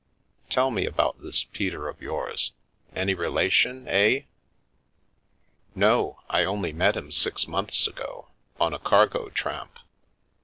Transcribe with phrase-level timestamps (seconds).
[0.49, 2.53] "Tell me about this Peter of yours.
[2.95, 4.21] Any relation, eh?""
[5.75, 8.29] No; I only met him six months ago,
[8.59, 9.77] on a cargo tramp.